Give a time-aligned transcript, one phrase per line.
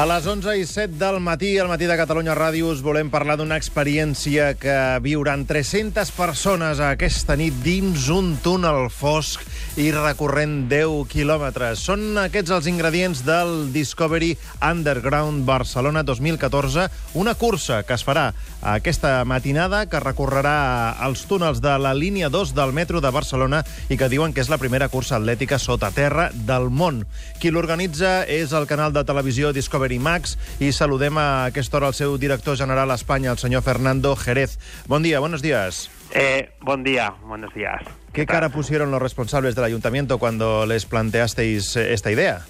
[0.00, 3.34] A les 11 i 7 del matí, al matí de Catalunya Ràdio, us volem parlar
[3.36, 9.44] d'una experiència que viuran 300 persones aquesta nit dins un túnel fosc
[9.76, 11.82] i recorrent 10 quilòmetres.
[11.84, 14.30] Són aquests els ingredients del Discovery
[14.70, 16.88] Underground Barcelona 2014,
[17.20, 18.30] una cursa que es farà
[18.72, 23.60] aquesta matinada que recorrerà els túnels de la línia 2 del metro de Barcelona
[23.92, 27.04] i que diuen que és la primera cursa atlètica sota terra del món.
[27.36, 31.94] Qui l'organitza és el canal de televisió Discovery Max i saludem a aquesta hora el
[31.94, 34.58] seu director general a Espanya, el senyor Fernando Jerez.
[34.86, 35.90] Bon dia, buenos días.
[36.12, 37.82] Eh, buen día, buenos días.
[38.12, 42.42] ¿Qué cara pusieron los responsables del ayuntamiento cuando les planteasteis eh, esta idea?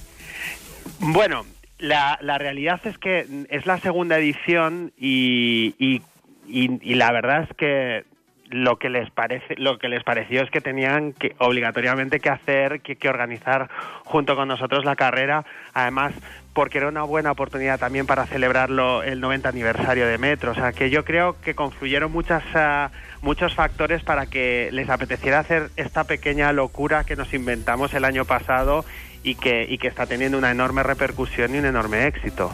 [0.99, 1.45] Bueno,
[1.79, 6.03] la, la realidad es que es la segunda edición y, y,
[6.47, 8.05] y, y la verdad es que
[8.51, 12.81] lo que les parece lo que les pareció es que tenían que obligatoriamente que hacer
[12.81, 13.71] que, que, organizar
[14.05, 16.13] junto con nosotros la carrera además
[16.61, 20.73] porque era una buena oportunidad también para celebrarlo el 90 aniversario de Metro o sea
[20.73, 26.05] que yo creo que confluyeron muchas uh, muchos factores para que les apeteciera hacer esta
[26.05, 28.85] pequeña locura que nos inventamos el año pasado
[29.23, 32.53] y que, y que está teniendo una enorme repercusión y un enorme éxito.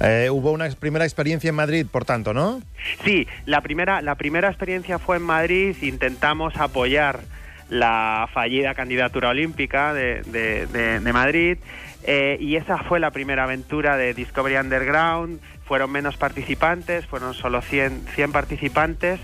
[0.00, 2.60] Eh, hubo una primera experiencia en Madrid, por tanto, ¿no?
[3.02, 5.74] Sí, la primera, la primera experiencia fue en Madrid.
[5.80, 7.20] Intentamos apoyar
[7.68, 11.58] la fallida candidatura olímpica de, de, Madrid
[12.04, 15.40] eh, y esa fue la primera aventura de Discovery Underground.
[15.64, 19.20] Fueron menos participantes, fueron solo 100, 100 participantes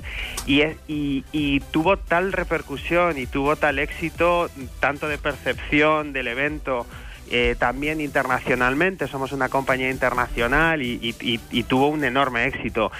[0.46, 6.86] y, y, y tuvo tal repercusión y tuvo tal éxito, tanto de percepción del evento
[7.30, 12.92] eh, también internacionalmente, somos una compañía internacional y, y, y, y, tuvo un enorme éxito.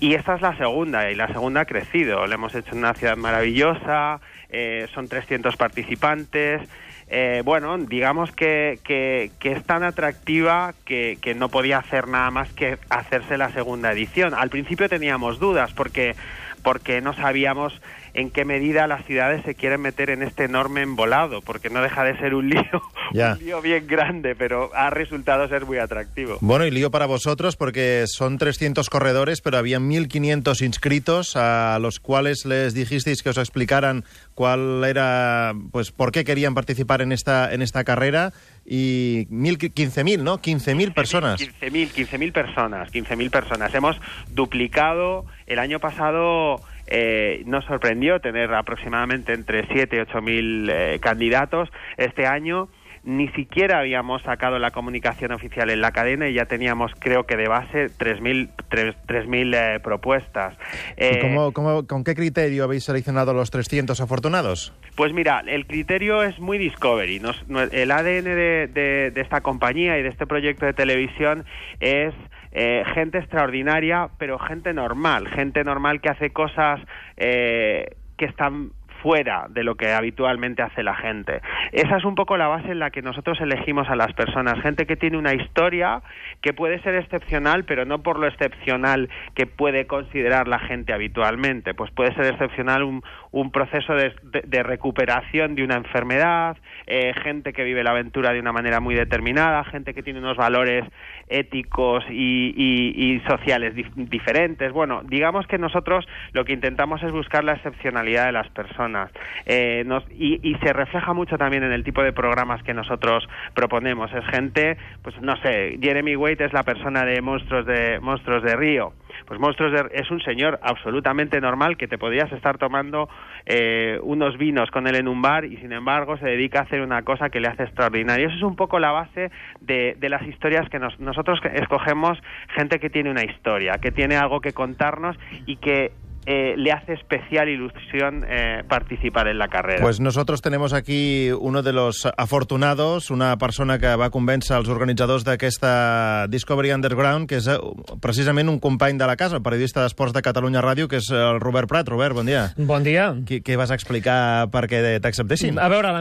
[0.00, 2.26] Y esta es la segunda, y la segunda ha crecido.
[2.26, 4.20] Lo hemos hecho en una ciudad maravillosa,
[4.50, 6.62] eh, son 300 participantes.
[7.08, 12.30] Eh, bueno, digamos que, que, que, es tan atractiva que, que no podía hacer nada
[12.30, 14.32] más que hacerse la segunda edición.
[14.34, 16.14] Al principio teníamos dudas porque,
[16.62, 17.80] porque no sabíamos
[18.14, 22.04] en qué medida las ciudades se quieren meter en este enorme embolado, porque no deja
[22.04, 22.62] de ser un lío,
[23.14, 23.32] Ya.
[23.32, 26.36] un lío bien grande, pero ha resultado ser muy atractivo.
[26.42, 32.00] Bueno, y lío para vosotros porque son 300 corredores, pero había 1.500 inscritos a los
[32.00, 37.52] cuales les dijisteis que os explicaran cuál era, pues, por qué querían participar en esta,
[37.52, 38.32] en esta carrera
[38.64, 40.38] y mil, 15.000, ¿no?
[40.38, 41.40] 15.000 personas.
[41.40, 43.74] 15.000, 15.000 personas, 15.000 personas.
[43.74, 44.00] Hemos
[44.30, 50.98] duplicado el año pasado eh, nos sorprendió tener aproximadamente entre 7 y 8 mil eh,
[51.00, 51.70] candidatos.
[51.96, 52.68] Este año
[53.04, 57.36] ni siquiera habíamos sacado la comunicación oficial en la cadena y ya teníamos, creo que
[57.36, 60.54] de base, 3.000 eh, propuestas.
[60.96, 64.72] ¿Y cómo, cómo, con qué criterio habéis seleccionado los 300 afortunados?
[64.94, 67.20] Pues mira, el criterio es muy Discovery.
[67.20, 71.44] Nos, el ADN de, de, de esta compañía y de este proyecto de televisión
[71.80, 72.14] es
[72.52, 76.80] eh, gente extraordinaria, pero gente normal, gente normal que hace cosas
[77.16, 81.40] eh, que están fuera de lo que habitualmente hace la gente.
[81.72, 84.86] Esa es un poco la base en la que nosotros elegimos a las personas, gente
[84.86, 86.02] que tiene una historia
[86.40, 91.74] que puede ser excepcional, pero no por lo excepcional que puede considerar la gente habitualmente,
[91.74, 93.02] pues puede ser excepcional un,
[93.32, 96.56] un proceso de, de, recuperación de una enfermedad,
[96.86, 100.36] eh, gente que vive la aventura de una manera muy determinada, gente que tiene unos
[100.36, 100.84] valores
[101.28, 104.70] éticos y, y, sociales dif diferentes.
[104.72, 109.10] Bueno, digamos que nosotros lo que intentamos es buscar la excepcionalidad de las personas.
[109.46, 113.26] Eh, nos, y, y, se refleja mucho también en el tipo de programas que nosotros
[113.54, 114.12] proponemos.
[114.12, 118.56] Es gente, pues no sé, Jeremy Wade es la persona de Monstruos de, Monstruos de
[118.56, 118.92] Río.
[119.26, 123.08] Pues Monstruos de, es un señor absolutamente normal que te podías estar tomando
[123.46, 126.80] eh, unos vinos con él en un bar y sin embargo se dedica a hacer
[126.80, 128.28] una cosa que le hace extraordinario.
[128.28, 129.30] Eso es un poco la base
[129.60, 132.18] de, de las historias que nos, nosotros escogemos,
[132.54, 135.16] gente que tiene una historia, que tiene algo que contarnos
[135.46, 135.92] y que
[136.26, 139.82] eh, le hace especial ilusión eh, participar en la carrera.
[139.82, 145.24] Pues nosotros tenemos aquí uno de los afortunados, una persona que va convèncer els organitzadors
[145.26, 147.58] d'aquesta Discovery Underground, que és eh,
[148.02, 151.40] precisament un company de la casa, el periodista d'Esports de Catalunya Ràdio, que és el
[151.42, 151.88] Robert Prat.
[151.88, 152.44] Robert, bon dia.
[152.56, 153.10] Bon dia.
[153.26, 155.58] Què, què vas explicar perquè t'acceptessin?
[155.58, 155.94] A veure,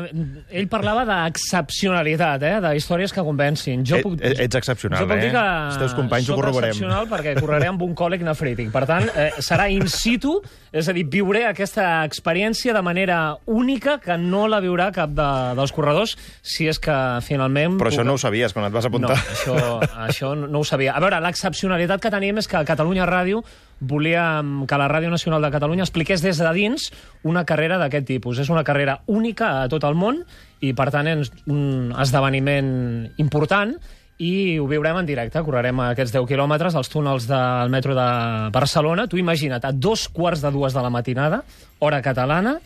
[0.52, 2.56] ell parlava d'excepcionalitat, eh?
[2.62, 3.86] de històries que convencin.
[3.88, 5.26] Jo eh, puc, ets excepcional, jo puc eh?
[5.26, 6.76] dir que els teus companys ho corroborem.
[6.76, 8.72] excepcional perquè correré amb un còleg nefrític.
[8.74, 10.36] Per tant, eh, serà in situ,
[10.72, 15.30] és a dir, viuré aquesta experiència de manera única que no la viurà cap de,
[15.58, 17.80] dels corredors, si és que finalment...
[17.82, 19.18] Però això no ho sabies quan et vas apuntar.
[19.18, 19.58] No, això,
[20.06, 20.96] això no ho sabia.
[20.96, 23.44] A veure, l'excepcionalitat que tenim és que Catalunya Ràdio
[23.82, 26.92] volia que la Ràdio Nacional de Catalunya expliqués des de dins
[27.28, 28.40] una carrera d'aquest tipus.
[28.40, 30.22] És una carrera única a tot el món
[30.62, 33.74] i, per tant, és un esdeveniment important
[34.22, 35.42] i ho viurem en directe.
[35.42, 38.08] Correrem aquests 10 quilòmetres als túnels del metro de
[38.54, 39.08] Barcelona.
[39.10, 41.42] Tu imagina't, a dos quarts de dues de la matinada,
[41.80, 42.60] hora catalana,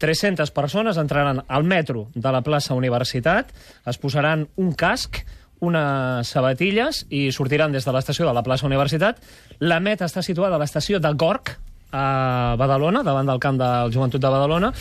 [0.00, 3.52] 300 persones entraran al metro de la plaça Universitat,
[3.86, 5.20] es posaran un casc,
[5.64, 9.20] unes sabatilles i sortiran des de l'estació de la plaça Universitat.
[9.60, 11.54] La meta està situada a l'estació de Gorg,
[11.94, 14.72] a Badalona, davant del camp del Joventut de Badalona,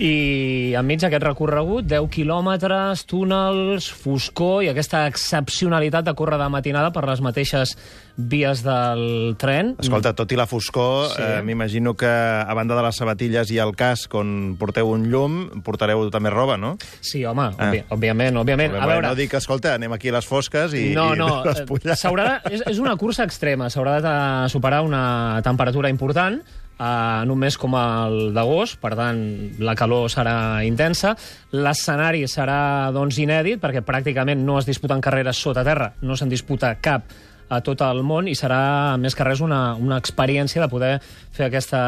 [0.00, 6.92] i enmig d'aquest recorregut, 10 quilòmetres, túnels, foscor i aquesta excepcionalitat de córrer de matinada
[6.94, 7.74] per les mateixes
[8.20, 9.74] vies del tren.
[9.80, 11.22] Escolta, tot i la foscor, sí.
[11.24, 15.40] eh, m'imagino que a banda de les sabatilles i el casc on porteu un llum,
[15.64, 16.76] portareu també roba, no?
[17.00, 17.70] Sí, home, ah.
[17.90, 18.76] òbviament, òbviament.
[18.76, 19.08] A veure...
[19.08, 22.06] No dic, escolta, anem aquí a les fosques i, no, no, i les
[22.50, 24.16] és, és una cursa extrema, s'haurà de
[24.52, 26.40] superar una temperatura important,
[26.80, 29.20] un mes com el d'agost, per tant,
[29.60, 31.14] la calor serà intensa.
[31.52, 36.76] L'escenari serà, doncs, inèdit, perquè pràcticament no es disputen carreres sota terra, no se'n disputa
[36.80, 37.10] cap
[37.50, 40.92] a tot el món i serà, més que res, una, una experiència de poder
[41.34, 41.80] fer aquesta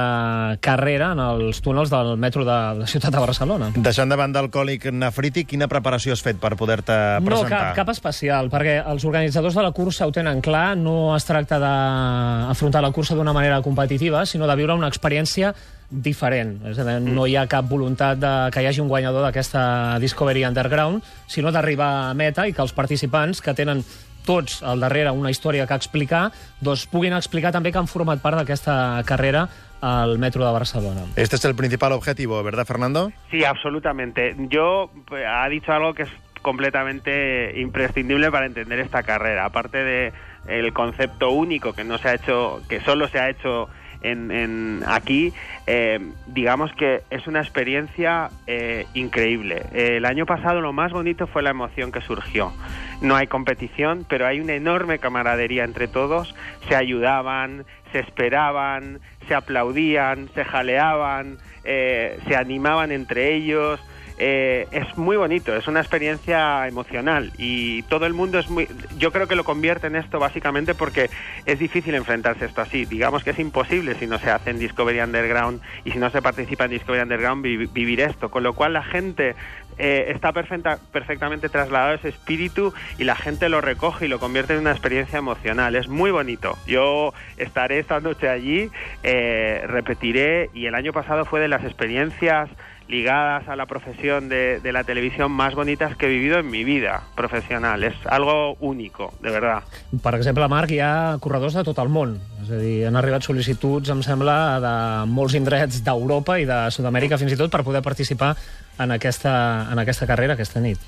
[0.64, 3.70] carrera en els túnels del metro de la ciutat de Barcelona.
[3.76, 7.36] Deixant de banda el còlic nefrític, quina preparació has fet per poder-te presentar?
[7.46, 11.28] No, cap, cap especial, perquè els organitzadors de la cursa ho tenen clar, no es
[11.28, 15.54] tracta d'afrontar la cursa d'una manera competitiva, sinó de viure una experiència
[15.92, 16.56] diferent.
[16.72, 19.98] És a dir, no hi ha cap voluntat de que hi hagi un guanyador d'aquesta
[20.02, 23.84] Discovery Underground, sinó d'arribar a meta i que els participants que tenen
[24.26, 26.30] tots al darrere una història que explicar,
[26.60, 29.48] doncs puguin explicar també que han format part d'aquesta carrera
[29.82, 31.02] al metro de Barcelona.
[31.16, 33.10] Este es el principal objetivo, ¿verdad, Fernando?
[33.30, 34.36] Sí, absolutamente.
[34.48, 34.90] Yo
[35.26, 36.10] ha dicho algo que es
[36.40, 39.44] completamente imprescindible para entender esta carrera.
[39.44, 40.12] Aparte de
[40.46, 43.68] el concepto único que no se ha hecho, que solo se ha hecho
[44.02, 45.32] en, aquí,
[45.66, 49.62] eh, digamos que es una experiencia eh, increíble.
[49.72, 52.52] el año pasado lo más bonito fue la emoción que surgió.
[53.00, 56.34] No hay competición, pero hay una enorme camaradería entre todos.
[56.68, 63.80] Se ayudaban, se esperaban, se aplaudían, se jaleaban, eh, se animaban entre ellos.
[64.18, 68.68] Eh, es muy bonito, es una experiencia emocional y todo el mundo es muy...
[68.96, 71.10] Yo creo que lo convierte en esto básicamente porque
[71.46, 72.84] es difícil enfrentarse esto así.
[72.84, 76.22] Digamos que es imposible si no se hace en Discovery Underground y si no se
[76.22, 78.30] participa en Discovery Underground vivir esto.
[78.30, 79.34] Con lo cual la gente
[79.78, 84.52] eh, está perfecta, perfectamente trasladado ese espíritu y la gente lo recoge y lo convierte
[84.52, 85.74] en una experiencia emocional.
[85.74, 86.58] Es muy bonito.
[86.66, 88.70] Yo estaré esta noche allí,
[89.02, 92.50] eh, repetiré y el año pasado fue de las experiencias
[92.92, 96.62] ligadas a la profesión de, de, la televisión más bonitas que he vivido en mi
[96.62, 97.82] vida professional.
[97.82, 99.64] És algo único, de verdad.
[100.04, 102.18] Per exemple, Marc, hi ha corredors de tot el món.
[102.44, 104.74] És a dir, han arribat sol·licituds, em sembla, de
[105.08, 108.34] molts indrets d'Europa i de Sud-amèrica fins i tot per poder participar
[108.78, 109.34] en aquesta,
[109.72, 110.78] en aquesta carrera aquesta nit.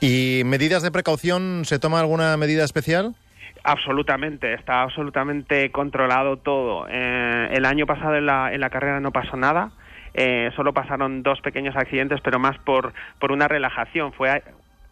[0.00, 1.64] ¿Y medidas de precaución?
[1.64, 3.14] ¿Se toma alguna medida especial?
[3.64, 6.86] Absolutamente, está absolutamente controlado todo.
[6.88, 9.72] Eh, el año pasado en la, en la carrera no pasó nada.
[10.20, 14.12] Eh, solo pasaron dos pequeños accidentes, pero más por, por una relajación.
[14.12, 14.42] Fue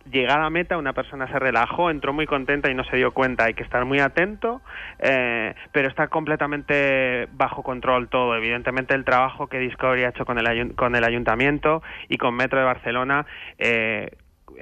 [0.09, 3.47] llegada a meta, una persona se relajó, entró muy contenta y no se dio cuenta.
[3.47, 4.63] Hay que estar muy atento,
[5.01, 8.37] eh, pero está completamente bajo control todo.
[8.37, 12.61] Evidentemente, el trabajo que Discovery ha hecho con el, con el Ayuntamiento y con Metro
[12.61, 13.27] de Barcelona.
[13.59, 14.13] Eh,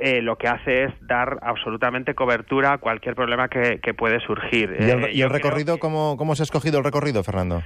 [0.00, 4.76] eh, lo que hace es dar absolutamente cobertura a cualquier problema que, que puede surgir.
[4.78, 5.78] ¿Y el, eh, y el recorrido.
[5.78, 7.62] ¿cómo, cómo se ha escogido el recorrido, Fernando?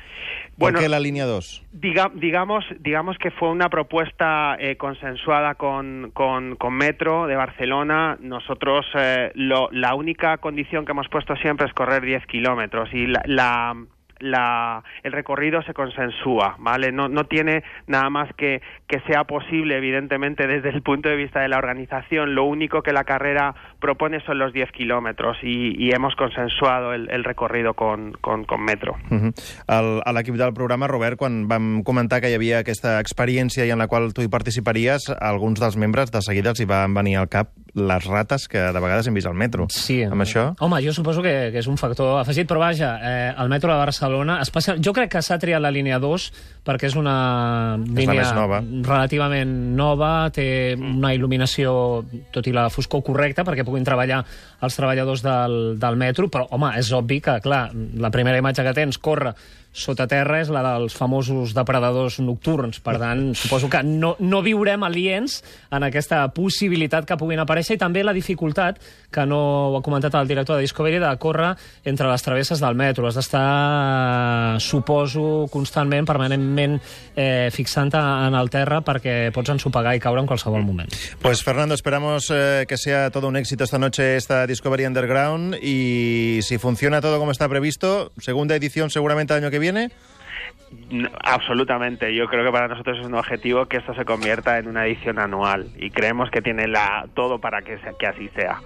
[0.59, 1.67] ¿Por bueno, qué la línea 2?
[1.73, 8.19] Diga, digamos, digamos que fue una propuesta eh, consensuada con, con, con, Metro de Barcelona.
[8.21, 13.07] Nosotros, eh, lo, la única condición que hemos puesto siempre es correr 10 kilómetros y
[13.07, 13.77] la, la
[14.21, 16.93] la, el recorrido se consensúa, ¿vale?
[16.93, 21.41] No, no tiene nada más que que sea posible, evidentemente, desde el punto de vista
[21.41, 22.35] de la organización.
[22.35, 27.75] Lo único que la carrera propone son los 10 kilómetros y, hemos consensuado el, recorrido
[27.75, 28.95] con, con, con Metro.
[29.11, 29.33] Uh -huh.
[29.69, 33.79] el, a del programa, Robert, quan vam comentar que hi havia aquesta experiència i en
[33.79, 37.29] la qual tu hi participaries, alguns dels membres de seguida els hi van venir al
[37.29, 39.69] cap les rates que de vegades hem vist al metro.
[39.73, 40.01] Sí.
[40.05, 40.49] Amb això?
[40.65, 43.79] Home, jo suposo que, que és un factor afegit, però vaja, eh, el metro de
[43.79, 44.83] Barcelona, especial...
[44.85, 46.29] jo crec que s'ha triat la línia 2
[46.69, 48.61] perquè és una línia és nova.
[48.61, 51.73] relativament nova, té una il·luminació,
[52.35, 54.21] tot i la foscor correcta, perquè puguin treballar
[54.61, 58.77] els treballadors del, del metro, però, home, és obvi que, clar, la primera imatge que
[58.77, 59.33] tens corre
[59.73, 62.81] sota terra és la dels famosos depredadors nocturns.
[62.85, 67.81] Per tant, suposo que no, no viurem aliens en aquesta possibilitat que puguin aparèixer i
[67.81, 68.81] també la dificultat,
[69.13, 69.39] que no
[69.73, 73.07] ho ha comentat el director de Discovery, de córrer entre les travesses del metro.
[73.09, 76.79] Has d'estar, suposo, constantment, permanentment
[77.15, 80.93] eh, fixant-te en el terra perquè pots ensopegar i caure en qualsevol moment.
[81.23, 86.41] Pues Fernando, esperamos eh, que sea todo un éxito esta noche esta Discovery Underground y
[86.43, 89.91] si funciona todo como está previsto, segunda edición seguramente el año que viene.
[91.25, 92.15] Absolutamente.
[92.15, 95.19] Yo creo que para nosotros es un objetivo que esto se convierta en una edición
[95.19, 98.61] anual y creemos que tiene la, todo para que, que así sea.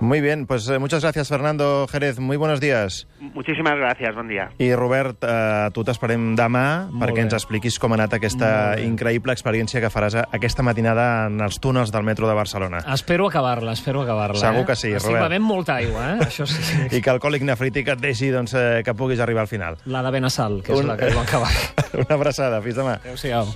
[0.00, 3.06] Muy bien, pues eh, muchas gracias Fernando Jerez, muy buenos días.
[3.20, 4.14] Muchísimas gracias.
[4.14, 4.50] Buen día.
[4.58, 7.26] I Robert, eh, tu t'esperem demà Molt perquè bé.
[7.28, 11.60] ens expliquis com ha anat aquesta increïble experiència que faràs a- aquesta matinada en els
[11.60, 12.78] túnels del metro de Barcelona.
[12.94, 14.40] Espero acabar-la, espero acabar-la.
[14.40, 14.66] Segur eh?
[14.66, 15.24] que sí, Estic Robert.
[15.28, 16.18] bevent molta aigua, eh?
[16.24, 16.62] Això sí.
[16.96, 19.76] I que el còlic nefrític et deixi doncs, eh, que puguis arribar al final.
[19.84, 21.50] La de Benassal, que és Un- la que es va acabar.
[22.06, 22.94] Una abraçada, fins demà.
[23.04, 23.46] Adéu-siau.